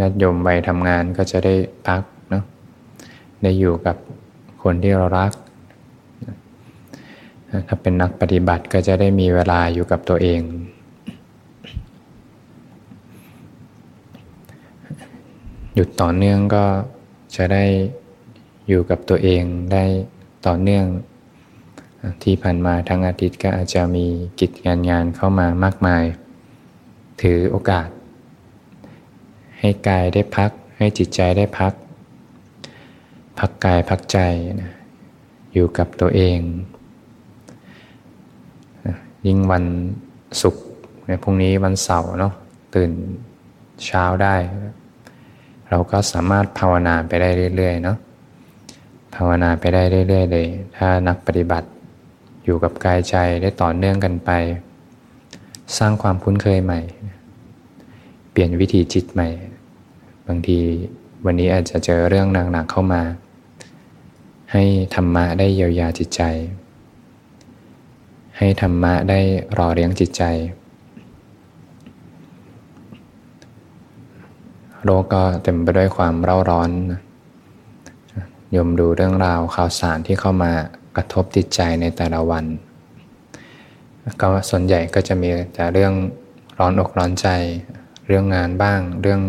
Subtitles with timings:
[0.00, 1.54] ญาติโยมไปทำงานก็จะได้
[1.86, 2.44] พักเนาะ
[3.42, 3.96] ได้อยู่กับ
[4.62, 5.32] คนที่เรารัก
[7.68, 10.40] ถ้าเป็นนักปฏิบัติก็จะได้มีเวลาอยู่กับตัวเอง
[15.74, 16.64] หยุดต่อเนื่องก็
[17.36, 17.64] จะได้
[18.68, 19.42] อยู่กับตัวเอง
[19.72, 19.84] ได้
[20.46, 20.86] ต่อเนื่อง
[22.22, 24.06] ที่ผ่านมาทั้งอาทิตย์ก็อาจจะมี
[24.40, 26.04] กิจงานงานเข้ามามากมาย
[27.22, 27.88] ถือโอกาส
[29.60, 31.72] ให้กายได้พัก ให้จิตใจได้พัก
[33.38, 34.18] พักกายพักใจ
[34.62, 34.72] นะ
[35.52, 36.38] อยู่กับตัวเอง
[39.26, 39.64] ยิ่งวัน
[40.42, 40.64] ศุกร์
[41.06, 42.32] ในพรุ่งนี้วันเสาร์เนาะ
[42.74, 42.90] ตื่น
[43.86, 44.34] เช้าได้
[45.70, 47.96] เราก็สามารถภาวนาไปได้เรื่อยๆเนาะ
[49.14, 51.68] ภาวนาไปได้เรื่อยๆเลย ถ้านักปฏิบัติ
[52.50, 54.30] อยู่กับกายใจได้ต่อเนื่องกันไป
[55.78, 56.80] สร้างความคุ้นเคยใหม่
[58.30, 59.28] เปลี่ยนวิธีจิตใหม่
[60.26, 60.58] บางที
[61.24, 63.02] วันนี้อาจจะเจอเรื่องหนักๆเข้ามา
[64.52, 64.62] ให้
[64.94, 66.22] ธรรมะได้เยียวยาจิตใจ
[68.38, 69.20] ให้ธรรมะได้
[69.58, 70.22] รอเลี้ยงจิตใจ
[74.84, 76.70] โลกก็เต็มไปด้วยความเร่าร้อน
[78.56, 80.52] ยมดูเรื่องราวข่าวสารที่เข้ามา
[80.98, 82.44] กระทบจิตใจในแต่ละวัน
[84.20, 85.92] ก็ส่วนใหญ่ก็จะมีแต่เรื่อง
[86.58, 87.28] ร้อนอกร้อนใจ
[88.06, 89.20] เรื่องงานบ้าง เรื่อง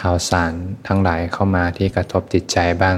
[0.00, 0.52] ข่าวสาร
[0.86, 2.96] ทั้งหลายเข้ามาที่กระทบจิตใจบ้าง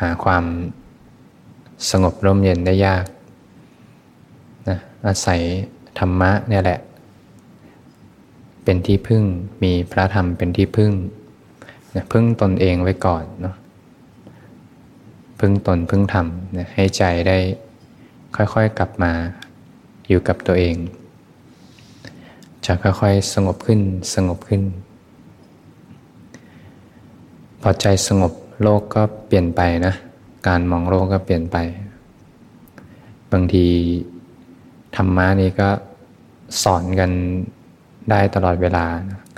[0.00, 0.44] หาความ
[1.90, 3.04] สงบร่มเย็นได้ยาก
[4.68, 5.40] นะอาศัย
[5.98, 6.80] ธรรมะเนี่ยแหละ
[8.64, 9.22] เป็นที่พึ่ง
[9.62, 10.92] มีพระธรรมเป็นที่พึ่ง
[11.94, 13.54] นะพึ่งตนเองไว้ก่อนเนาะ
[15.40, 17.38] พึ่งตนพึ่งธรรมนะให้ใจได้
[18.36, 19.12] ค่อยๆกลับมา
[20.08, 20.76] อยู่กับตัวเอง
[22.64, 23.80] จะค่อยๆสงบขึ้น
[24.14, 24.62] สงบขึ้น
[27.62, 29.94] พอใจสงบโลกก็เปลี่ยนไปนะ
[30.48, 31.56] การมองโลกก็เปลี่ยนไป
[33.32, 33.66] บางที
[34.96, 35.68] ธรรมะนี้ก็
[36.62, 37.10] สอนกัน
[38.10, 38.84] ได้ตลอดเวลา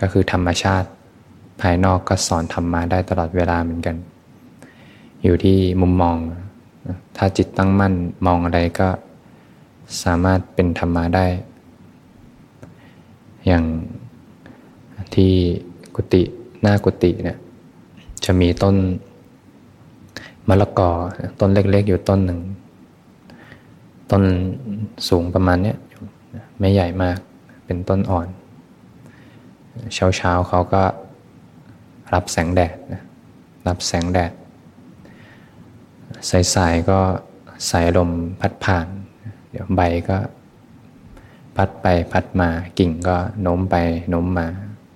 [0.00, 0.88] ก็คือธรรมชาติ
[1.60, 3.96] ภายนอกก็สอนธรรมะได้ตลอดเวลาเหมือนกัน
[5.24, 6.16] อยู่ที่มุมมอง
[7.16, 7.94] ถ้าจิตตั้งมั่น
[8.26, 8.88] มองอะไรก็
[10.02, 11.26] สามารถเป็นธรรมะได้
[13.46, 13.64] อย่าง
[15.14, 15.32] ที่
[15.94, 16.22] กุฏิ
[16.60, 17.38] หน้ากุฏิเนี่ย
[18.24, 18.76] จะมีต้น
[20.48, 20.90] มะละกอ
[21.40, 22.40] ต้นเล็กๆ อยู่ต้นหนึ่ง
[24.10, 24.22] ต้น
[25.08, 25.74] สูงประมาณนี้
[26.58, 27.18] ไม่ใหญ่มาก
[27.66, 28.28] เป็นต้นอ่อน
[29.94, 30.82] เช้าเช้าเขาก็
[32.14, 33.02] รับแสงแดดนะ
[33.68, 34.32] รับแสงแดด
[36.30, 37.00] สายๆก็
[37.70, 38.10] สายลม
[38.40, 38.86] พัดผ่าน
[39.50, 40.18] เดี๋ยวใบก็
[41.56, 43.76] พัดไปพัดมากิ่งก็โน้มไป
[44.10, 44.46] โน้มมา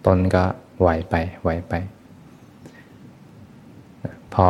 [0.06, 0.44] ต้นก็
[0.80, 1.72] ไหวไปไหวไป
[4.34, 4.48] พอ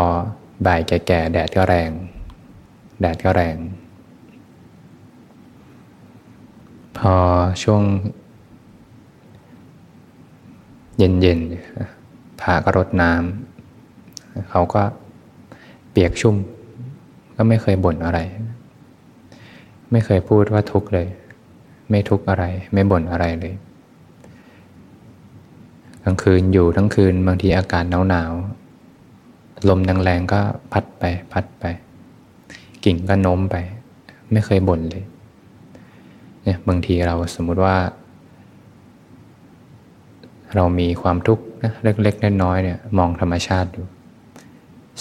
[0.66, 1.90] บ่ายแก่ๆแดดก็แรง
[3.00, 3.56] แดดก็แรง
[6.98, 7.14] พอ
[7.62, 7.82] ช่วง
[10.98, 14.82] เย็นๆพาก็รดน้ำเขาก็
[15.90, 16.36] เปียกชุ่ม
[17.36, 18.18] ก็ไม่เคยบ่นอะไร
[19.92, 21.08] ไม่เคยพูดว่าทุกข์เลย
[21.90, 23.54] ไม่ทุกข์อะไร ไม่บ่นอะไรเลย
[26.04, 30.40] กลางคืนอยู่ทั้งคืนบางทีอากาศหนาวๆลมแรงๆก็
[30.72, 31.64] พัดไป พัดไป
[32.84, 33.56] กิ่งก็โน้มไป
[34.32, 35.04] ไม่เคยบ่นเลย
[36.42, 37.76] เนี่ยบางทีเราสมมุติว่า
[40.54, 43.82] เรามีความทุกข์นะเล็กๆน้อยๆเนี่ย มองธรรมชาติดู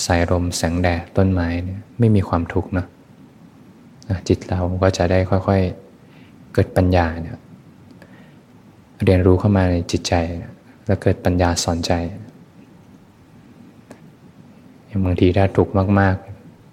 [0.04, 2.86] สายลมแสงแดดต้นไม้เนี่ยไม่มีความทุกข์นะ
[4.28, 7.38] จิตเราก็จะได้ค่อยๆเกิดปัญญาเนี่ย
[9.04, 10.14] เรียนรู้เข้ามาในจิตใจ
[10.86, 11.92] แล้วเกิดปัญญาสอนใจ
[14.86, 16.16] อย่างบางทีถ้าถูกข์มาก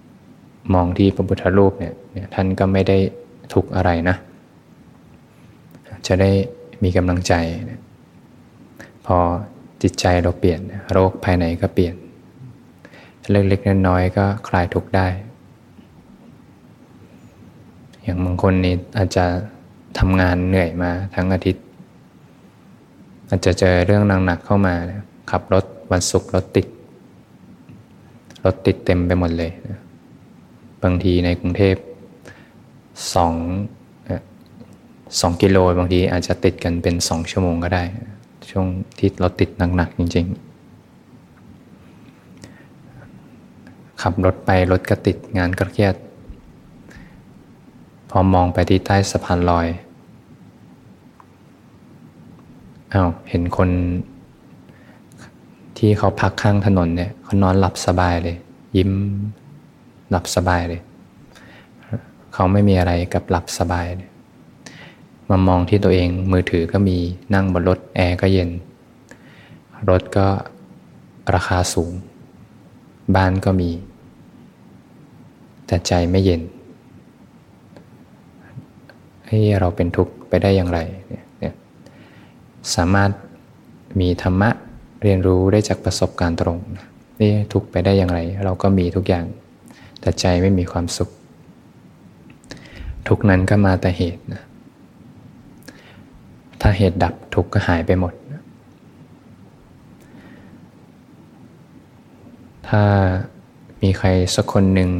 [0.09, 1.93] ๆ มองที่พระพุทธรูปเนี่ย
[2.33, 2.97] ท่านก็ไม่ได้
[3.53, 4.15] ทุกข์อะไรนะ
[6.07, 6.31] จะได้
[6.83, 7.33] มีกำลังใจ
[9.05, 9.17] พอ
[9.83, 10.59] จิตใจเราเปลี่ยน
[10.91, 11.95] โรคภายในก็เปลี่ยน
[13.31, 15.07] เล็กๆน้อยๆก็คลายทุกได้
[18.03, 19.25] อย่างบางคนนี่อาจจะ
[19.99, 21.63] ทำงานเหนื่อยมาทั้งอาทิตย์
[23.29, 24.75] อาจจะเจอเรื่องหนักๆเข้ามา
[25.31, 26.67] ขับรถวันศุกร์รถติด
[28.45, 29.51] รถติดเต็มไปหมดเลย
[30.83, 31.75] บางทีในกรุงเทพ
[33.13, 33.33] สอง
[35.21, 37.83] สองกิโลบางทีอาจจะติดกันเป็นสองชั่วโมงก็ได้
[38.49, 38.65] ช่วง
[38.97, 40.52] ที่รถติดหนักๆจริง ๆ
[44.03, 45.95] ขับรถไปรถก็ติดงานก็เครียด
[48.09, 49.67] พอมองไปที่ใต้สะพานลอย
[52.93, 53.69] อา้าวเห็นคน
[55.77, 58.37] ที่เขาพักข้างถนนเนี่ยเขานอนหลับสบายเลย
[58.77, 58.91] ยิ้ม
[60.09, 60.81] หลับสบายเลย
[62.33, 64.09] เขาไม่มีอะไรกับหลับสบายเลย
[65.29, 66.97] มามองที่ตัวเองมือถือก็มี
[67.33, 68.49] นั่งบนรถแอร์ก็เย็น
[69.89, 70.27] รถก็
[71.33, 71.91] ราคาสูง
[73.15, 73.69] บ้านก็มี
[75.73, 76.41] แต่ใจไม่เย็น
[79.27, 81.55] ให้เราเป็นทุกข์ไปได้อย่างไรเนี่ย
[82.75, 83.11] สามารถ
[83.99, 84.49] มีธรรมะ
[85.03, 86.57] เรียนรู้ได้จากประสบการณ์ตรง
[87.21, 89.25] นี่ทุกข์ไปได้อย่างไร เราก็มีทุกอย่าง
[90.01, 91.09] แต่ใจไม่มีความสุข
[93.07, 94.41] ทุกนั้นก็มาแต่เหตุนะ
[96.61, 98.13] ถ้าเหตุดับทุกข์ก็หายไปหมด
[102.67, 102.83] ถ้า
[103.81, 104.91] มีใครสักคนหนึ่ง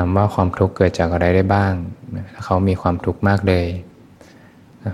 [0.00, 1.74] ามว่าความทุกข์เกิดจากอะไรได้บ้าง
[2.32, 3.66] ถ้าเขามีความทุกข์มากเลย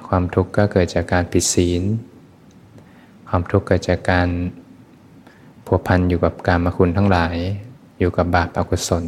[0.08, 1.82] ความทุกข์ก็เกิดจากการผิดศีล
[3.28, 4.28] ความทุกข์เกิดจากการ
[5.66, 7.36] ผัวพันอยู่กับการมาคุณทั้งหลาย
[7.98, 9.04] อยู่กับบาปอกุศล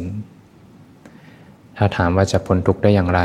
[1.77, 3.21] ถ้าถามว่าจะพ้นทุกข์ได้อย่างไร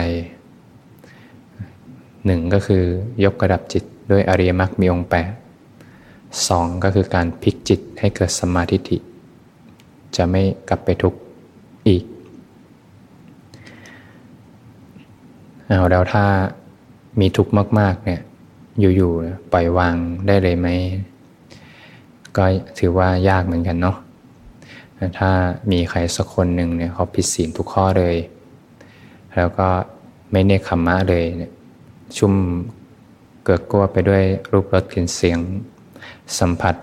[2.27, 2.85] หนึ่งก็คือ
[3.25, 5.31] ยกระดับจิตด้วยอริยมรรคมีองค์แปด
[6.49, 8.99] สองก็คือการพลิกจิตให้เกิดสมาธิ
[10.17, 11.19] จะไม่กลับไปทุกข์
[11.89, 12.05] อีก
[15.69, 16.25] เอาแล้วถ้า
[17.21, 18.21] มีทุกข์มาก ๆ เนี่ย
[18.97, 19.97] อยู่ๆปล่อยวาง
[20.27, 20.69] ได้เลยไหม
[22.37, 22.45] ก็
[22.79, 23.97] ถือว่ายากเหมือนกันเนาะ
[25.19, 25.31] ถ้า
[25.71, 28.17] มีใครสักคนหนึ่งเนี่ยเขาผิดศีลทุกข้อเลย
[29.37, 29.69] แล้วก็
[30.31, 31.53] ไม่เนคขมมะเลยเนี่ย
[32.17, 32.35] ชุ่ม
[33.45, 34.23] เกิดกลัวไปด้วย
[34.53, 35.39] รูปรสกลิ่นเสียง
[36.39, 36.75] สัมผัส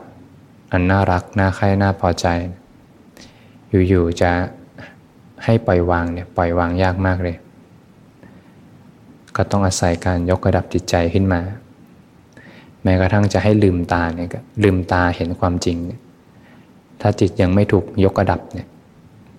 [0.71, 2.27] อันน่ารักน่าใคร่น่าพอใจ
[3.89, 4.31] อยู่ๆจะ
[5.43, 7.35] ให้ปล่อยวางเนี่ยปล่อยวางยากมากเลย
[9.43, 11.41] ก็ต้องอาศัยการยกระดับจิตใจขึ้นมา
[12.83, 15.77] แม้กระทั่งจะให้ลืมตาเนี่ยก็ลืมตาเห็นความจริง
[17.01, 18.67] ถ้าจิตยังไม่ถูกยกระดับเนี่ย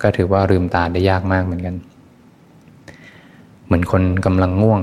[0.02, 1.74] ก็ถือว่าลืมตาได้ยากมากเหมือนกัน
[3.64, 4.82] เหมือนคนกำลังง่วง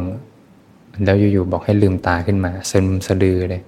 [1.05, 3.61] แล้วอยู่ๆบอกให้ลืมตาขึ้นมาซึมสะดือเลย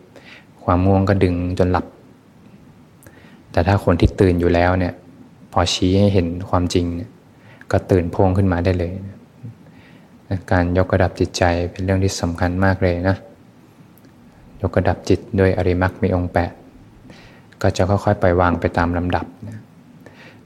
[0.63, 1.85] ความง่วงก็ดึงจนหลับ
[3.51, 4.93] แต่ถ้าคนที่ตื่นอยู่แล้วเนี่ย
[5.51, 6.85] พอชี้ให้เห็นความจริง
[7.71, 8.91] ก็ตื่นโพงขึ้นมาได้เลย
[10.51, 13.17] การยกระดับจิตใจเป็นเรื่องที่สำคัญมากเลยนะ
[14.61, 16.51] ยกระดับจิตด้วยอริมักมีองค์แปด
[17.61, 19.59] ก็จะค่อยๆปล่อยวางไปตามลำดับนะ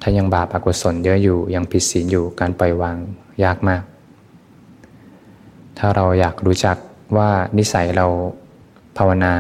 [0.02, 2.96] ถ้ายังบาปอกุศลเยอะอยู่ยังผิดศีลอยู่การปล่อยวาง
[3.44, 3.84] ยากมาก
[5.78, 6.78] ถ้าเราอยากรู้จัก
[7.18, 8.08] ว่านิสัยเรา
[8.98, 9.34] ภาวนา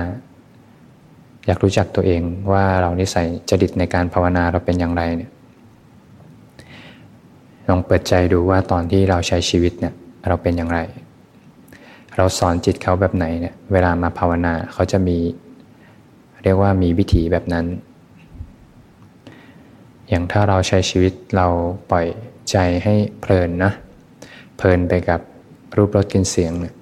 [1.45, 2.21] อยากรู้จักตัวเอง
[2.51, 5.31] ว่าเรานิสัยจริตในการภาวนาเราเป็นอย่างไรเนี่ย
[7.67, 9.93] ลองเปิดใจดูว่าตอนที่เราใช้ชีวิตเนี่ย
[10.27, 10.79] เราเป็นอย่างไร
[12.17, 15.17] เราสอนจิตเขาแบบไหนเนี่ยเวลามาภาวนาเขาจะมี
[16.43, 17.65] เรียกว่ามีวิถีแบบนั้น
[20.09, 21.47] อย่างถ้าเราใช้ชีวิตเรา
[21.91, 22.05] ปล่อย
[22.51, 23.71] ใจให้เพลินนะ
[24.57, 25.19] เพลินไปกับ
[25.75, 26.73] รูปรสกลิ่นเสียงเนี่ย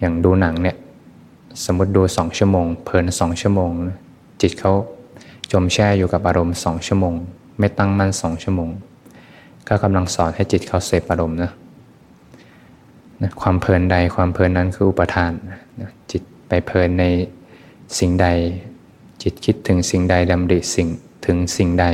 [0.00, 0.76] อย่างดูหนังเนี่ย
[1.64, 3.70] สมมติดูสองชั่วโมง เพลินสองชั่วโมง
[4.40, 4.72] จิตเขา
[5.52, 7.14] จมแช่อยู่กับอารมณ์สองชั่วโมง
[7.58, 8.70] ไม่ตั้งมั่นสองชั่วโมง
[9.68, 11.50] ก็กำลังสอนให้จิตเขาเสพอารมณ์นะ
[13.22, 15.32] นะความเพลินใดความเพลินนั้นคืออุปทาน
[15.80, 17.04] นะจิตไปเพลินใน
[17.98, 18.28] สิ่งใด
[19.22, 20.88] จิตคิดถึงสิ่งใดดำริสิ่ง
[21.26, 21.86] ถึงสิ่งใด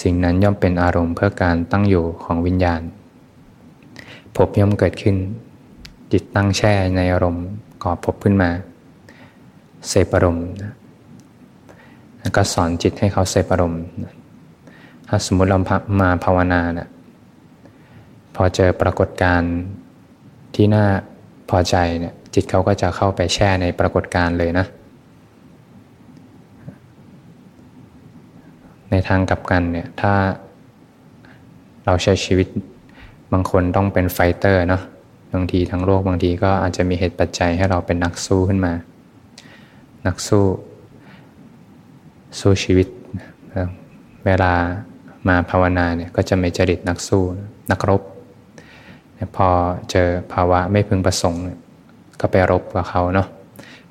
[0.00, 2.82] สิ่งนั้นย่อมเป็นอารมณ์เพื่อการตั้งอยู่ของวิญญาณ
[4.36, 5.16] พบย่อมเกิดขึ้น
[6.12, 7.46] จิตตั้งแช่ในอารมณ์
[7.82, 8.50] ก่อพบขึ้นมา
[9.88, 10.46] เสพอารมณ์
[12.20, 13.82] แล้วก็สอนจิตให้เขาเสพอารมณ์
[15.08, 15.58] ถ้าสมมติเรา
[16.00, 16.88] มาภาวนานะ
[18.34, 19.52] พอเจอปรากฏการณ์
[20.54, 20.84] ที่น่า
[21.50, 24.66] พอใจเนี่ยจิตเขาก็จะเข้าไปแช่ในปรากฏการณ์เลยนะ
[28.90, 30.14] ในทางกลับกันเนี่ยถ้า
[31.84, 32.48] เราใช้ชีวิต
[33.32, 34.82] บางคนต้องเป็นไฟเตอร์เนาะ
[35.34, 38.72] บางทีทั้งโลกบางทีก็อาจจะมีเหตุปัจจัยให้เราเป็นนักสู้ขึ้นมา
[40.06, 40.46] นักสู้
[42.40, 42.88] สู้ชีวิต
[44.26, 44.52] เวลา
[45.28, 47.22] มาภาวนาเนี่ยก็จะไม่จริตนักสู้
[47.70, 48.02] นักรบ
[49.36, 49.48] พอ
[49.90, 51.42] เจอภาวะไม่พึงประสงค์
[52.20, 53.28] ก็ไปรบกับเขาเนาะ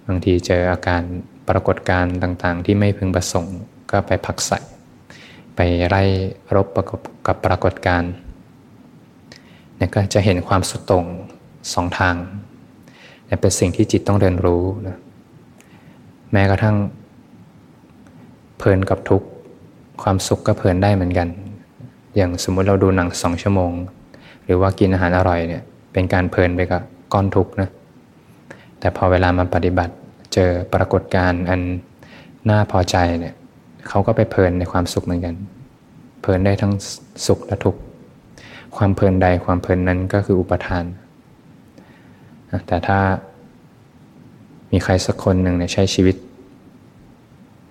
[0.07, 1.01] บางทีเจออาการ
[1.49, 3.57] ปรากฏการณ์ต่างๆ ที่ไม่พึงประสงค์
[3.91, 4.59] ก็ไปผักใส่
[5.55, 5.59] ไป
[5.89, 6.03] ไล่
[6.55, 8.11] รบประกบกับปรากฏการณ์
[9.77, 11.05] เนี่ยก็จะเห็นความสุดตรง
[11.73, 12.15] สองทาง
[13.25, 14.97] เนี่ยเป็นสิ่งที่จิตต้องเรียนรู้นะ
[16.31, 16.75] แม้กระทั่ง
[18.57, 19.27] เพลินกับทุกข์
[20.01, 21.27] ความสุขก็เพลินได้เหมือนกัน
[22.15, 23.71] อย่างสมมุติเราดูหนังสองชั่วโมง
[24.49, 25.63] รือว่ากินอาหารอร่อยเนี่ย
[25.93, 26.81] เป็นการเพลินไปกับ
[27.13, 27.69] ก้อนทุกข์นะ
[28.79, 29.93] แต่พอเวลามาปฏิบัติ
[30.33, 31.61] เจอปรากฏการณ์อัน
[32.49, 33.35] น่าพอใจเนี่ย
[33.87, 35.35] เขาก็ไปเพลินในความสุขเหมือนกัน
[36.21, 36.73] เพลินได้ทั้ง
[37.27, 37.79] สุขและทุกข์
[38.77, 40.83] ความเพลินใดความเพลินนั้นก็คืออุปทาน
[42.67, 42.99] แต่ถ้า
[44.71, 46.15] มีใครสักคนหนึ่งเนี่ยใช้ชีวิต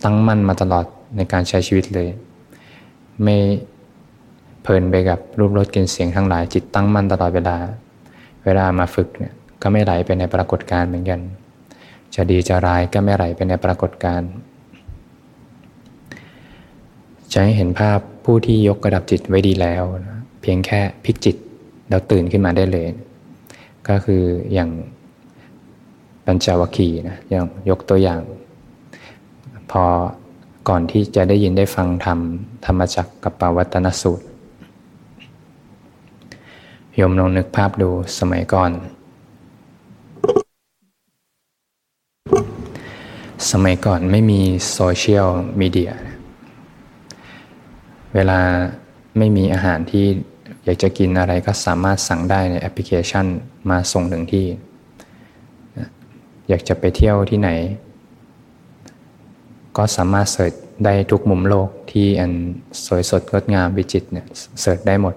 [0.04, 0.84] ตั้งมั่นมาตลอด
[1.16, 2.08] ในการใช้ชีวิตเลย
[3.22, 3.36] ไม่
[4.68, 7.56] เพลินไปกับรูปรสกลิ่นเสียงทั้งหลายจิตตั้งมั่นตลอดเวลา
[8.44, 9.32] เวลามาฝึกเนี่ย
[9.62, 11.20] ก็ไม่ไหลไปในปรากฏการณ์เหมือนกัน
[12.14, 14.30] จะดีจะร้ายก็ไม่ไหลไปในปรากฏการณ์
[17.32, 21.36] จะให้เห็นภาพผู้ที่ยกระดับจิตไว้ดีแล้วนะเพียงแค่พลิกจิต
[21.90, 22.86] เราตื่นขึ้นมาได้เลย
[23.88, 24.22] ก็คือ
[24.52, 24.70] อย่าง
[26.26, 28.20] ปัญจวัคคีย์นะอย่างยกตัวอย่าง
[29.70, 29.84] พอ
[30.68, 32.18] ก่อนที่จะได้ยินได้ฟังธรรม
[32.64, 34.27] ธรรมจักกับปวัตนสูตร
[37.00, 38.70] โยมลองนึกภาพดูสมัยก่อน
[43.50, 44.40] สมัยก่อนไม่มี
[44.72, 45.28] โซเชียล
[45.60, 45.92] มีเดีย
[48.14, 48.40] เวลา
[49.18, 50.06] ไม่มีอาหารที่
[50.64, 53.26] อยากจะกินอะไรก็สามารถสั่งได้ในแอปพลิเคชัน
[53.70, 54.46] มาส่งถึงที่
[56.48, 57.50] อยากจะไปเที่ยวที่ไหน
[59.76, 60.52] ก็สามารถเสิร์ช
[60.84, 62.32] ได้ทุกมุมโลกที่อัน
[62.86, 64.26] สวยสดงดงามวิจิตเนี่ย
[64.62, 65.16] เสิร์ชได้หมด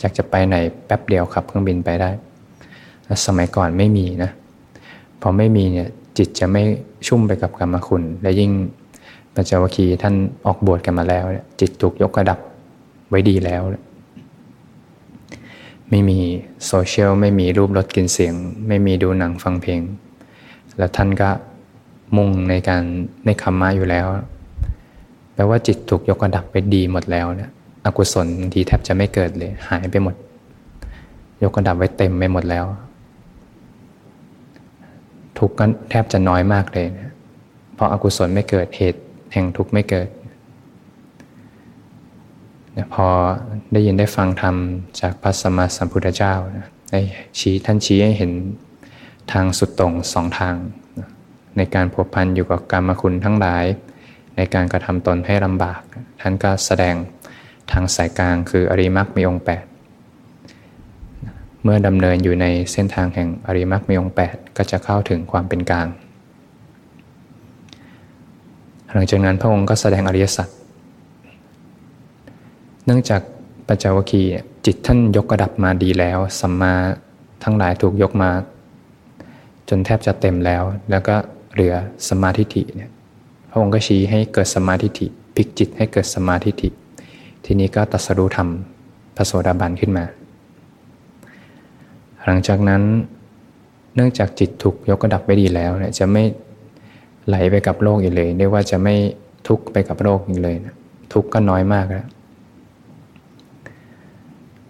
[0.00, 2.10] อยากจะไปไหนแป๊บเดียวขับเครื่องบินไปได้
[3.26, 4.30] สมัยก่อนไม่มีนะ
[5.20, 5.88] พอไม่มีเนี่ย
[6.18, 6.62] จิตจะไม่
[7.06, 8.50] ชุ่มไปกับกรรมคุณ และยิ่ง
[9.34, 10.14] ปัญจวัคคีย์ท่าน
[10.46, 11.24] ออกบวชกันมาแล้ว
[11.60, 12.38] จิตถูกยกระดับ
[13.08, 13.62] ไว้ดีแล้ว
[15.90, 16.18] ไม่มี
[16.66, 18.34] โซเชียลไม่มีรูปรสกลิ่นเสียง
[18.68, 19.80] ไม่มีดูหนังฟังเพลง
[20.78, 21.30] แล้วท่านก็
[22.16, 22.82] มุ่งในการ
[23.26, 24.06] ในคำมาอยู่แล้ว
[25.34, 27.50] แปลว่าจิตถูกยกระดับไปดีหมดแล้วเนี่ย
[27.86, 30.14] อกุศลบางทีแทบจะไม่เกิดเลย หายไปหมด
[31.42, 32.66] ยกระดับไว้เต็มไปหมดแล้ว
[35.38, 37.12] ทุกข์ก็แทบจะน้อยมากเลยนะ
[37.74, 39.00] เพราะอากุศลไม่เกิดเหตุ
[39.32, 40.08] แห่งทุกข์ไม่เกิด
[42.94, 43.06] พอ
[43.72, 44.56] ได้ยินได้ฟังธรรม
[45.00, 46.34] จากพระสมมาสัมพุทธเจ้า
[46.90, 47.00] ได้
[47.38, 48.32] ชี้ท่านชี้ให้เห็น
[49.32, 50.54] ทางสุดตรงสองทาง
[51.56, 53.64] ในการผูกพันอยู่กับกรรมคุณทั้งหลาย
[54.36, 55.80] ในการกระทำตนให้ลำบาก
[56.20, 56.94] ท่านก็แสดง
[57.72, 59.52] ทางสายกลางคืออริมักมีองค์ 8
[61.62, 65.88] เมื่อดำเนินอยู่ในเส้นทางแห่งอริมักมีองค์ 8 ก็จะเข้าถึงความเป็นกลาง
[68.92, 70.48] หลังจากนั้นพระองค์ก็แสดงอริยสัจ
[72.84, 73.20] เนื่องจาก
[73.68, 74.22] ปัจจวคี
[74.66, 76.74] จิตท่านยกระดับมาดีแล้วสัมมา
[77.44, 78.30] ทั้งหลายถูกยกมา
[79.68, 81.16] จนแทบจะเต็มแล้ว แล้วก็
[81.52, 81.74] เหลือ
[82.08, 82.90] สมาธิิเนี่ย
[83.50, 86.68] พระองค์ก็ชี้ให้เกิดสมาธิิพลิกจิตให้เกิดสมาธิิ
[87.46, 88.48] ทีนี้ก็ตัสรู้ธรรม
[89.16, 90.04] พระโสดาบันขึ้นมา
[92.24, 92.82] หลังจากนั้น
[93.94, 96.22] เนื่องจากจิตถูกยกระดับไปดีแล้วเนี่ยจะไม่
[97.26, 98.94] ไหลไปกับโลกอีกเลยเรียกว่าจะไม่
[99.48, 100.74] ทุกข์ไปกับโลกอีกเลยนะ
[101.12, 102.06] ทุกข์ก็น้อยมากแล้ว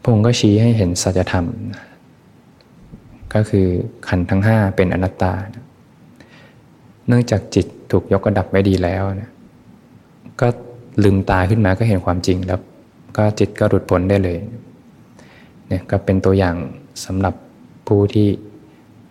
[0.03, 1.47] พงก็ชี้ให้เห็นสัจธรรม
[3.35, 3.67] ก็คือ
[4.09, 5.33] ขันทั้งห้าเป็นอนัตตา
[7.09, 9.31] เนื่องจากจิตถูกยกระดับไว้ดีแล้วนะ
[10.41, 10.49] ก็
[11.03, 12.61] ลืมตาขึ้นมาก็เห็นความจริงแล้ว
[13.17, 14.39] ก็จิตก็หลุดพ้นได้เลย
[15.69, 16.55] เนี่ยก็เป็นตัวอย่าง
[17.05, 17.35] สำหรับ
[17.87, 18.29] ผู้ที่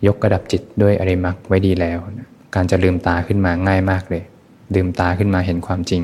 [0.06, 1.98] ยกกระดับจิตด้วยอริมักไว้ดีแล้ว
[2.54, 4.22] การจะลืมตาขึ้นมาง่ายมากเลย
[4.74, 6.02] ลืมตาขึ้นมาเห็นความจริง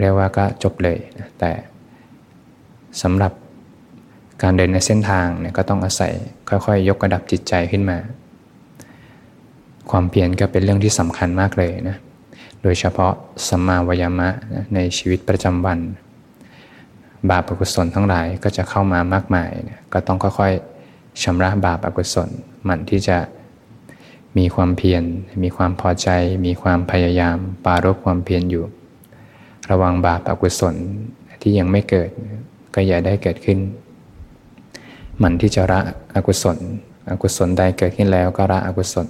[0.00, 0.98] เรียกว่าก็จบเลย
[1.38, 1.50] แต่
[3.02, 3.32] สำหรับ
[4.42, 6.12] การเดินในเส้นทางเนี่ยก็ต้องอาศัย
[6.48, 7.98] ค่อยๆ ยกกระดับจิตใจขึ้นมา
[9.90, 11.96] ความเพียรก็เป็นเรื่องที่สำคัญมากเลยนะ
[12.66, 13.14] ดยเฉพาะ
[13.48, 14.28] สัมมาวยามะ
[14.74, 15.78] ในชีวิตประจำวัน
[17.30, 19.50] บาปอกุศลทั้งหลายก็จะเข้ามามากมาย
[19.92, 22.28] ก็ต้องค่อยๆชำระบาปอกุศล
[22.64, 23.18] หมั่นที่จะ
[24.38, 25.02] มีความเพียร
[25.42, 26.08] มีความพอใจ
[26.46, 28.64] มีความพยายาม ปารบความเพียรอยู่
[29.70, 30.74] ระวังบาปอกุศล
[31.42, 32.10] ที่ยังไม่เกิด
[32.74, 33.58] ก็อย่าได้เกิดขึ้น
[35.18, 35.80] หมั่นที่จะละ
[36.14, 36.58] อกุศล
[37.10, 39.06] อกุศลใดเกิดขึ้นแล้วก็ละอกุศล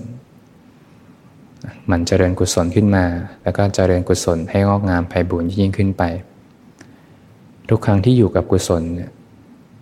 [1.91, 3.05] มันเจริญกุศลขึ้นมา
[3.43, 6.03] แล้วก็เจริญกุศลให้งอกงามไพ่บุญยิ่งขึ้นไป
[7.69, 9.11] ทุกครั้งที่อยู่กับกุศลเนี่ย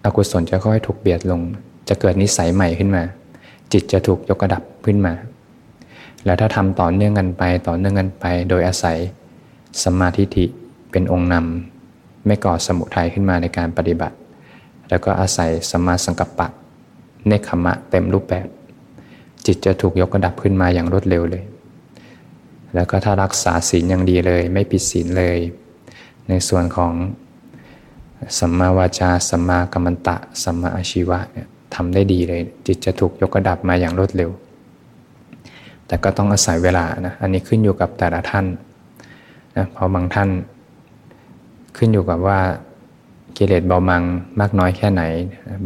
[0.04, 1.40] อกุศลจะค่อยถูกเบียดลง
[1.88, 3.02] จะเกิดนิสัยใหม่ขึ้นมา
[3.72, 5.14] จิตจะถูกยกระดับขึ้นมา
[6.24, 8.98] แล้วถ้าทำต่อเนื่องกันไปต่อเนื่องกันไป โดยอาศัย
[9.84, 10.44] สมาธิิ
[10.90, 14.16] เป็นองค์นำไม่ก่อสมุทัยขึ้นมาในการปฏิบัติ
[14.88, 16.48] แล้วก็อาศัยสมาสังกัปปะ
[17.26, 18.46] เนคขมะเต็มรูปแบบ
[19.46, 21.42] จิตจะถูกยกระดับขึ้นมาอย่างรวดเร็วเลย
[22.74, 25.38] แล้วก็ถ้ารักษาศีลอย่างดีเลย ไม่ผิดศีลเลย
[26.28, 26.92] ในส่วนของ
[28.38, 34.30] สัมมาวาจาสัมมากัมมันตะสัมมาอาชีวะเนี่ยทำได้ดีเลย จิตจะถูกยกระดับมาอย่างรวดเร็ว
[35.86, 38.46] แต่ก็ต้องอาศัยเวลานะอันนี้ขึ้นอยู่กับแต่ละท่าน
[39.56, 40.28] นะเพราะบางท่าน
[41.76, 42.40] ขึ้นอยู่กับว่า
[43.38, 44.02] กิเลสเบาบาง
[44.40, 45.02] มากน้อยแค่ไหน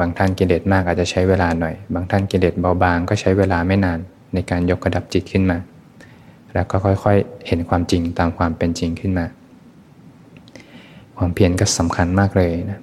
[0.01, 3.99] บางท่านกิเลสมากอาจจะใช้เวลาหน่อย บางท่านกิเลสเบาบางก็ใช้เวลาไม่นาน
[4.35, 5.59] ในการยกระดับจิตขึ้นมา
[6.55, 9.27] แล้วก็ค่อยๆ เห็นความจริงตามความเป็นจริงขึ้นมา
[11.17, 12.81] ความเพียรก็สำคัญมากเลยนะ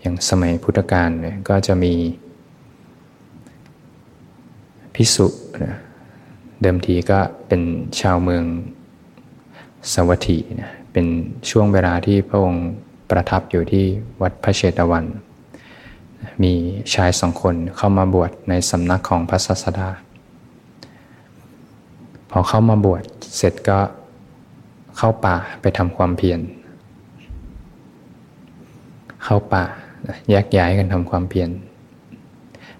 [0.00, 1.94] อย่างสมัยพุทธกาลเนี่ยก็จะมี
[4.94, 5.26] พิสุ
[5.64, 5.76] นะ
[6.62, 7.18] เดิมทีก็
[7.48, 7.62] เป็น
[8.00, 8.44] ชาวเมือง
[9.92, 11.06] สวัสดีนะเป็น
[11.50, 12.68] ช่วงเวลาที่พระองค์
[13.10, 13.84] ประทับอยู่ที่
[14.22, 15.04] วัดพระเชตวัน
[16.42, 16.52] มี
[16.94, 19.88] ชายสองคนเข้ามาบวชในสำนักของพระศาสดา
[22.30, 23.02] พอเข้ามาบวช
[23.36, 23.78] เสร็จก็
[24.96, 26.40] เข้าป่าไปทำความเพียร
[29.24, 29.64] เข้าป่า
[30.30, 31.48] แยกย้ายกันทำความเพียร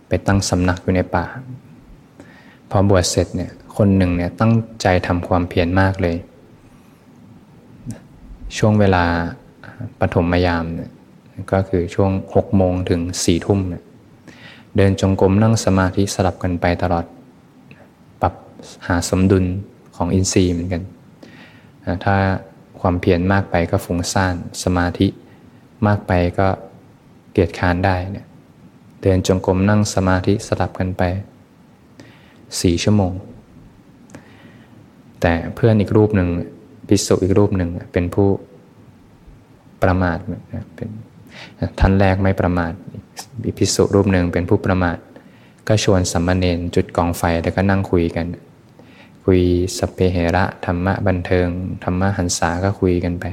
[0.09, 1.25] ไปตั้งสำนักอยู่ในป่า
[2.71, 6.17] พอบวชเสร็จเนี่ยคนหนึ่งเนี่ยตั้งใจทำความเพียรมากเลย
[8.57, 9.05] ช่วงเวลา
[10.01, 10.91] ปฐมยามเนี่ย
[11.53, 13.85] ก็คือช่วงหกโมงถึงสี่ทุ่มเนี่ย
[14.77, 17.05] เดินจงกรมนั่งสมาธิสลับกันไปตลอด
[18.87, 19.45] หาสมดุล
[19.97, 20.83] ของอินทรีย์เหมือนกัน
[22.05, 22.17] ถ้า
[22.81, 25.07] ความเพียรมากไปก็ฟุ้งซ่านสมาธิ
[25.87, 26.49] มากไปก็
[27.33, 28.27] เกียดค้านได้เนี่ย
[29.03, 31.03] เดินจงกรมนั่งสมาธิสลับกันไป
[32.61, 33.13] สี่ชั่วโมง
[35.21, 36.29] แต่เพื่อนอีกรูปหนึ่ง
[36.89, 38.29] พิสุอีกรูปหนึ่งเป็นผู้
[39.83, 40.19] ประมาท
[40.77, 40.89] เป็น
[41.81, 42.73] ท่านแรกไม่ประมาท
[43.59, 44.97] พิสุรูปหนึ่งเป็นผู้ประมาท
[45.69, 48.27] ก็ชวนสัมมาเนนจุดกองไฟแล้วก็นั่งคุยกัน
[49.25, 49.41] คุย
[49.79, 51.49] สเปเหระธรรมะบันเทิง
[51.85, 53.25] ธรรมะหันษาก็คุยกันไป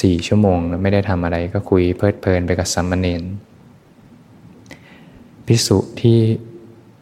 [0.00, 3.22] สี่ชั่วโมงไม่ได้ทำอะไรก็คุยเพลิดเพลินไปกับสัมมเนน
[5.46, 6.18] พิสุที่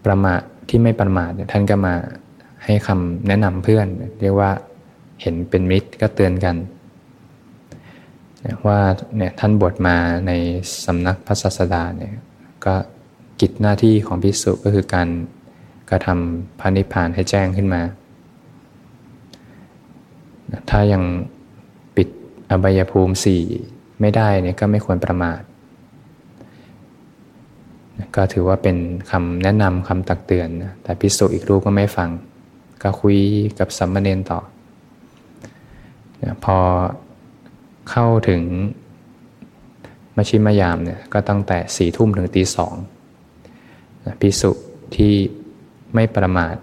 [0.05, 1.95] ประมาทที่ไม่ประมาทท่านก็มา
[2.65, 3.87] ให้คำแนะนำเพื่อน
[4.21, 4.51] เรียกว่า
[5.21, 6.57] เห็นเป็นมิตรก็เตือนกัน
[8.67, 8.81] ว่า
[9.17, 10.33] เนี่ยท่านบวชมาใน
[10.85, 12.15] สำนักพระศาสดาเนี่ย
[12.67, 12.75] ก็
[13.41, 15.09] กิจหน้าที่ของพิสุก็คือการ
[15.91, 17.83] ก็ทำพระนิพพานให้แจ้งขึ้นมา
[20.71, 21.03] ถ้ายัง
[21.97, 22.09] ปิด
[22.51, 23.43] อบายภูมิสี่
[24.01, 25.41] ไม่ได้เนี่ยก็ไม่ควรประมาท
[28.17, 28.77] ก็ถือว่าเป็น
[29.11, 30.49] คำแนะนำคำตักเตือน
[30.83, 32.11] แต่พิสุอีกรูปก็ไม่ฟัง
[32.83, 33.19] ก็คุย
[33.59, 34.41] กับสัมมาเนนต่อ
[36.45, 36.59] พอ
[37.91, 38.43] เข้าถึง
[40.17, 42.75] มชิมยามเนี่ยก็ตั้งแต่สี่ทุ่มถึงตีสอง
[44.21, 44.51] พิสุ
[44.97, 45.15] ที่
[45.95, 46.57] ไม่ประมาท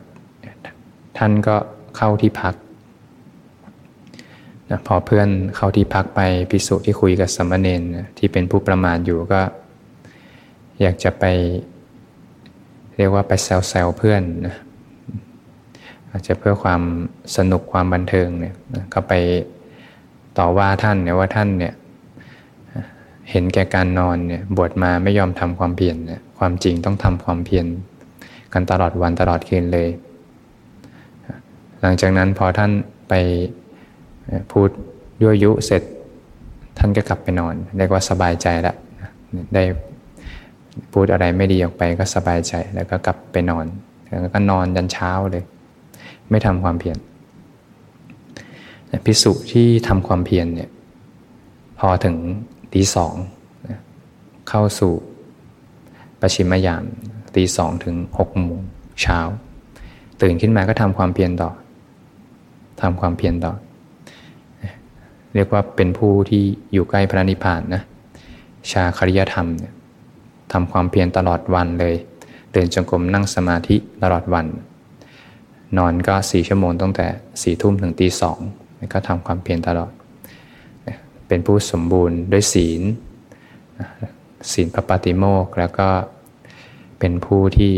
[1.18, 1.56] ท่านก็
[1.98, 2.56] เข้าที่พัก
[4.70, 7.82] นะพอเพื่อนเข้าที่พักไปพิสุที่คุยกับสมณเณร
[8.18, 9.42] ที่เป็นผู้ประมาทอยู่ก็
[10.82, 11.26] อยากจะไป
[12.98, 14.56] เรียกว่าไปแซวๆเพื่อนนะ
[16.10, 16.82] อาจจะเพื่อความ
[17.36, 18.56] สนุกความบันเทิงเนี่ย
[18.94, 19.14] ก็ไป
[20.38, 21.74] ต่อว่าท่านเนี่ยว่าท่านเนี่ย
[23.30, 27.66] เห็นแก่การนอนเนี่ยบวชมาไม่ยอมทำความเพียรเนี่ยความจริงต้องทำความเพียร
[28.54, 29.90] กันตลอดวันตลอดคืนเลย
[31.82, 32.72] หลังจากนั้นพอท่าน
[33.10, 33.14] ไป
[34.52, 34.70] พูด
[35.22, 35.84] ยั่วยุเสร็จ
[36.78, 38.76] ท่านก็กลับไปนอนเรียกว่าสบายใจล้ว
[39.54, 39.64] ได้
[40.94, 43.66] พูดอะไรไม่ดีออกไปก็สบายใจแล้วก็กลับไปนอน
[44.08, 45.44] แล้วก็นอนยันเช้าเลย
[46.30, 46.98] ไม่ทำความเพียร
[49.06, 50.70] พิสุที่ทำความเพียรเนี่ย
[51.80, 52.16] พอถึง
[52.74, 53.14] ตีสอง
[54.50, 54.94] เข้าสู่
[56.20, 56.84] ประชิมยาม
[57.36, 58.62] ตีสองถึงหกโมง
[59.02, 59.20] เช้า
[60.22, 61.52] ตื่นขึ้นมาก็ทำความเพียรต่อ
[62.82, 63.54] ทำความเพียรต่อ
[65.34, 66.44] เรียกว่าเป็นผู้ที่
[66.74, 67.82] อยู่ใกล้พระนิพพานนะ
[68.72, 69.74] ชาคริยธรรมเนี่ย
[70.54, 71.96] ทำความเพียรตลอดวันเลย
[72.52, 74.46] เดินจงกรมนั่งสมาธิตลอดวัน
[75.78, 77.08] นอนก็สี่ชั่วโมงตั้งแต่
[77.42, 78.40] สี่ทุ่มถึงตีสอง
[78.94, 79.92] ก็ทำความเพียรตลอด
[81.28, 82.82] เป็นผู้สมบูรณ์ด้วยศีล
[84.52, 85.88] ศีลพระปฏิโมกแล้วก็
[87.06, 87.72] เป็นผู้ที่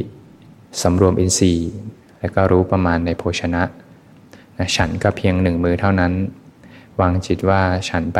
[0.81, 1.71] สำรวมอินทรีย์
[2.19, 3.63] แล้วก็รู้ประมาณในโภชนะ
[4.57, 6.13] นะฉันก็เพียงหนึ่งมือเท่านั้น
[7.01, 8.19] วางจิตว่าฉันไป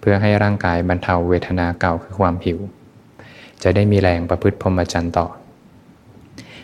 [0.00, 2.58] เพื่อให้ร่างกายบรรเทาเวทนาเก่าคือความหิว
[3.62, 5.26] จะได้มีแรงประพฤติพรหมจรรย์ต่อ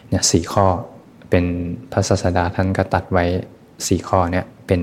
[0.09, 0.67] เนี่ยสี่ข้อ
[1.31, 1.45] เป็น
[1.93, 3.25] พระศาสดาท่านก็ตัดไว้
[3.87, 4.81] สี่ข้อเนี่ยเป็น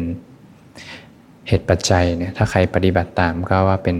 [1.47, 3.97] เหตุปัจจัยเนี่ยถ้าใครปฏิบัติตามก็ว่าเป็น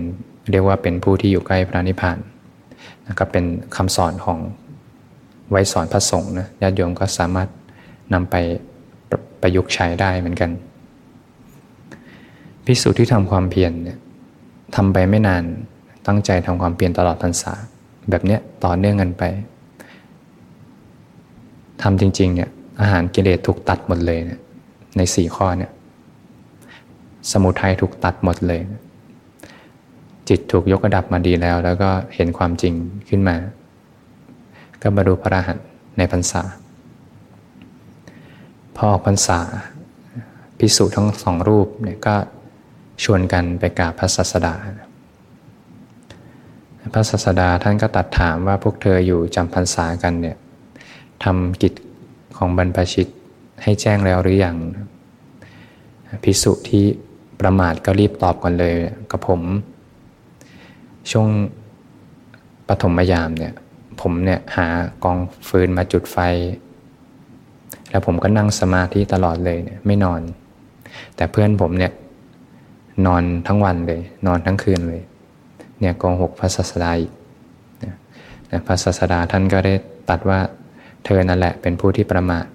[0.51, 2.17] เรียกว่าเป็นผู้ที่อยู่ใกล้พระนิพพาน
[3.05, 4.39] นะก็เป็นคำสอนของ
[5.49, 7.49] ไว้สอนพระสงฆ์นะญาติโยมก็สามารถ
[8.13, 8.36] นำไป
[9.41, 10.49] ประยุกต์ใช้ได้เหมือนกัน
[12.65, 13.97] พิสูจน์ที่ทำความเพียรเนี่ย
[14.75, 15.43] ทำไปไม่นาน
[16.08, 17.53] ตั้งใจทำความเพียรตลอดพรรษา
[18.10, 19.23] แบบเนี้ยต่อเนื่องกันไป
[21.81, 22.49] ทำจริงๆเนี่ย
[22.81, 24.39] อาหารกิเลสถูกตัดหมดเลยเนี่ย
[24.97, 25.71] ในสี่ข้อเนี่ย
[27.31, 28.62] สมุทัยถูกตัดหมดเลย
[30.29, 32.73] จิตถูกยกระดับมาดีแล้ว แล้วก็เห็นความจริง
[33.10, 33.36] ขึ้นมา
[34.88, 35.65] ก็บรรลุพระอรหันต์
[35.98, 36.41] ในพรรษา
[38.76, 39.39] พอออกพรรษา
[40.60, 42.15] พิสูจน์ทั้งสองรูปเนี่ยก็
[43.04, 44.54] ชวนกันไปกราบพระศาสดา
[46.93, 50.38] พระศาสดาท่านก็ตัดถามว่าพวกเธออยู่จำพรรษากันเนี่ย
[51.24, 51.74] ทำกิจ
[52.38, 53.08] ของบรรพชิต
[53.63, 54.56] ให้แจ้งแล้วหรือยัง
[56.24, 56.86] พิสุที่
[57.39, 58.76] ประมาทก็รีบตอบกันเลย
[59.12, 59.41] กับผม
[61.12, 61.28] ช่วง
[62.67, 63.54] ปฐมยามเนี่ย
[64.01, 64.67] ผมเนี่ยหา
[65.03, 66.17] กองฟืนมาจุดไฟ
[67.89, 70.21] แล้วผมก็นั่งสมาธิตลอดเลยเนี่ยไม่นอน
[71.15, 71.91] แต่เพื่อนผมเนี่ย
[73.05, 75.01] นอนทั้งวันเลย นอนทั้งคืนเลย
[75.79, 77.12] เนี่ยกองหกพระศาสดาอีก
[78.67, 79.73] พระศาสดาท่านก็ได้
[80.10, 80.39] ตัดว่า
[81.05, 82.45] เธอนั่นแหละเป็นผู้ที่ประมาท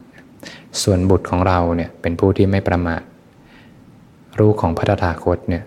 [0.83, 3.03] ส่วนบุตรของเราเนี่ยเป็นผู้ที่ไม่ประมาท
[4.41, 5.63] รูปของพระตถาคตเนี่ย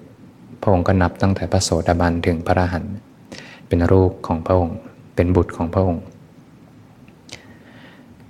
[0.62, 2.92] พระองค์ก็นับตั้งแต่พระโสดาบันถึงพระอรหันต์
[3.68, 4.78] เป็นรูปของพระองค์
[5.16, 6.06] เป็นบุตรของพระองค์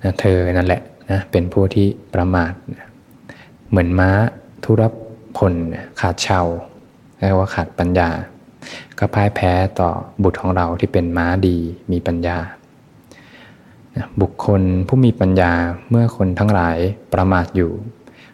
[0.04, 2.54] นะเธอนั่นแหละนะเป็นผู้ที่ประมาท
[3.70, 4.10] เหมือนม้า
[4.64, 4.82] ทุร
[5.38, 5.54] พล
[6.00, 6.42] ขาดเชา
[7.18, 8.10] เรียกว่าขาดปัญญา
[9.00, 9.90] ก็พ่ายแพ้ต่อ
[10.24, 11.58] บุตรของเราที่เป็นม้าดี
[11.92, 12.38] มีปัญญา
[14.22, 15.52] บุคคลผู้มีปัญญา
[15.90, 16.78] เมื่อคนทั้งหลาย
[17.14, 17.72] ประมาทอยู่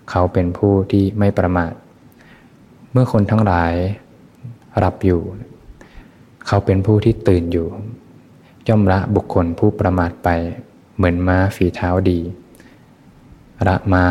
[0.10, 1.74] เขาเป็นผู้ที่ไม่ประมาท
[2.92, 3.74] เมื่อคนทั้งหลาย
[4.84, 5.22] รับอยู่
[6.48, 7.68] เขาเป็นผู้ที่ตื่นอยู่
[8.70, 10.30] ย่อมละบุคคลผู้ประมาทไป
[10.96, 12.20] เหมือนม้าฝีเท้าดี
[13.68, 14.04] ละม้า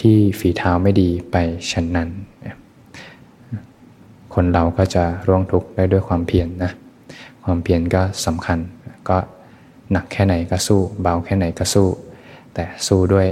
[0.00, 1.36] ที่ฝีเท้าไม่ดีไป
[1.70, 2.08] ฉันนั้น
[4.34, 6.72] คนเราก็จะร่วงทุกข์ได้ด้วยความเพียรนนะ
[7.44, 8.58] ความเพียรก็สำคัญ
[9.08, 9.18] ก็
[9.92, 11.88] หนักแค่ไหนก็สู้ เบาแค่ไหนก็สู้
[12.54, 13.28] แต่สู้ด้วย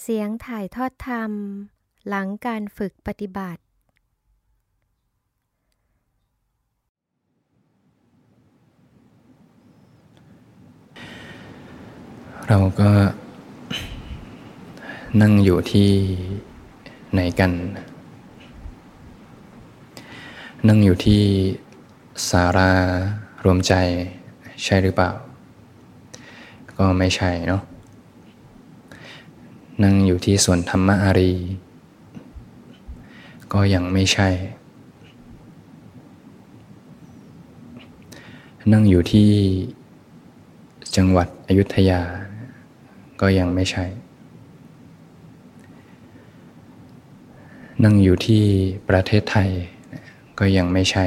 [0.00, 1.30] เสียงถ่ายทอดธรรม
[2.08, 3.60] หลังการฝึกปฏิบัติ
[12.52, 12.90] เราก็
[15.20, 15.90] นั่งอยู่ที่
[17.12, 17.52] ไหนกัน
[20.68, 21.22] นั่งอยู่ที่
[22.28, 22.72] สารา
[23.44, 23.74] รวมใจ
[24.64, 25.10] ใช่หรือเปล่า
[26.76, 27.62] ก็ไม่ใช่เนาะ
[29.84, 31.32] นั่งอยู่ที่ส่วนธรรมอารี
[33.52, 34.28] ก็ยังไม่ใช่
[38.72, 39.30] นั่งอยู่ที่
[40.96, 42.02] จังหวัดอยุธยา
[43.20, 43.84] ก็ยังไม่ใช่
[47.84, 48.44] นั่งอยู่ที่
[48.88, 49.50] ประเทศไทย
[50.38, 51.04] ก็ยังไม่ใช่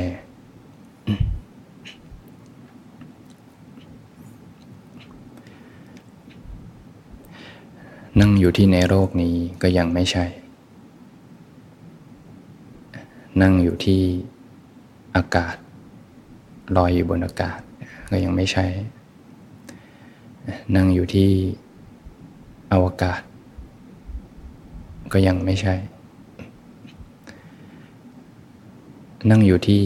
[8.19, 10.25] นั่งอยู่ที่ในโลกนี้ก็ยังไม่ใช่
[13.41, 14.01] นั่งอยู่ที่
[15.15, 15.55] อากาศ
[16.77, 17.59] ลอยอยู่บนอากาศ
[18.09, 18.65] ก็ยังไม่ใช่
[20.75, 21.31] นั่งอยู่ที่
[22.71, 23.21] อวกาศ
[25.13, 25.75] ก็ยังไม่ใช่
[29.29, 29.83] นั่งอยู่ที่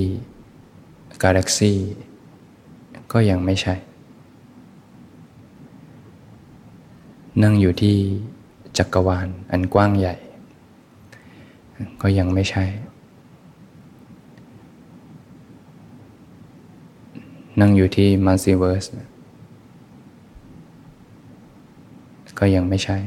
[1.23, 1.73] กาแล็กซี
[3.11, 3.75] ก็ยังไม่ใช่
[7.43, 7.95] นั่งอยู่ที่
[8.77, 10.15] จักรวาลอันกว้างใหญ่
[12.01, 12.63] ก็ยังไม่ใช่
[17.59, 18.85] นั่งอยู่ที่มัลติเวิร์ส
[22.39, 22.97] ก็ยังไม่ใช่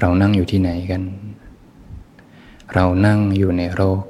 [0.00, 1.02] เรานั่งอยู่ที่ไหนกัน
[2.74, 4.00] เรานั่งอยู่ในโลก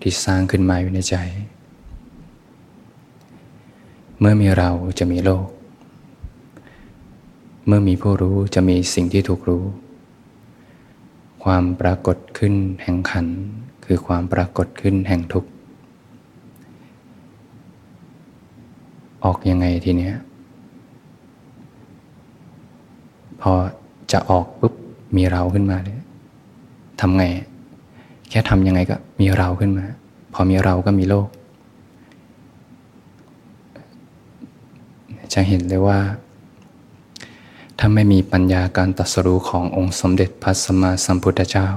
[0.00, 1.16] ที่สร้างขึ้นมาอยู่ในใจ
[4.18, 5.46] เมื่อมีเราจะมีโลก
[7.66, 9.64] เมื่อมีผู้รู้จะมีสิ่งที่ถูกรู้
[11.44, 13.26] ความปรากฏขึ้นแห่งขัน
[13.84, 15.50] คือความปรากฏขึ้นแห่งทุกข์
[19.24, 20.14] ออกยังไงทีเนี้ย
[23.40, 23.52] พอ
[24.12, 24.74] จะออกปุ๊บ
[25.16, 25.98] มีเราขึ้นมาเลย
[27.00, 27.24] ทำไง
[28.30, 29.86] แค่ทำยังไงก็มีเราขึ้นมา
[30.34, 31.28] พอมีเราก็มีโลก
[35.32, 35.98] จะเห็นเลยว่า
[37.78, 41.68] ถ้าไม่มีปัญญาการตัดสรู้ขององค์สมเด็จพระสัมมาสัมพุทธเจ้า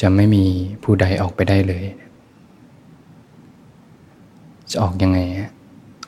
[0.00, 0.44] จะไม่มี
[0.82, 1.84] ผู้ใดออกไปได้เลย
[4.70, 5.18] จะออกยังไง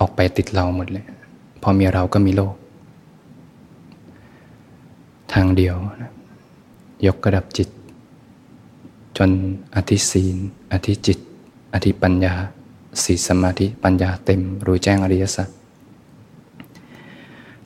[0.00, 1.06] ออกไปติดเราหมดเลย
[1.62, 2.54] พอมีเราก็มีโลก
[5.32, 6.12] ทางเดียวนะ
[7.06, 7.68] ยกกระดับจิต
[9.16, 9.30] จน
[9.74, 10.36] อธิศีล
[10.72, 11.18] อธิจิต
[11.74, 12.34] อธิปัญญา
[13.02, 15.48] สีสมาธิปัญญาเต็ม รู้แจ้งอริยสัจ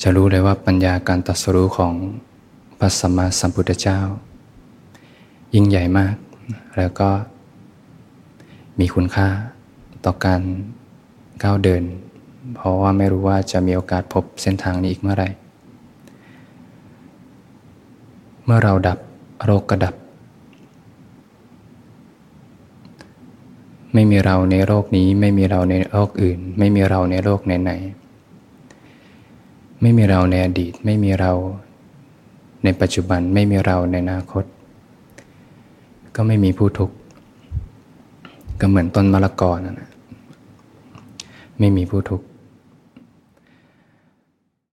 [0.03, 1.95] จะรู้เลยว่าปัญญาการตัดสรู้ของ
[2.79, 3.99] พระสัมมาสัมพุทธเจ้า
[5.55, 6.15] ยิ่งใหญ่มาก
[6.77, 7.11] แล้วก็
[8.79, 9.29] มีคุณค่า
[10.05, 10.43] ต่อการ
[11.43, 11.83] ก้าวเดิน
[12.55, 15.29] เพราะว่าไม่รู้ว่าจะมีโอกาสพบเส้นทางนี้อีกเมื่อไหร่
[18.45, 18.99] เมื่อเราดับ
[19.45, 19.95] โรคกระดับ
[23.95, 31.33] ไม่มีเราในโลกนี้ ไม่มีเราในโลกอื่น ไม่มีเราในโลกไหนๆไม่มีเราในอดีต ไม่มีเรา
[32.65, 34.45] ในปัจจุบันไม่มีเราในอนาคต
[36.17, 36.95] ก็ไม่มีผู้ทุกข์
[38.61, 39.92] ก็เหมือนต้นมะละกอนั่นนะ
[41.59, 42.25] ไม่มีผู้ทุกข์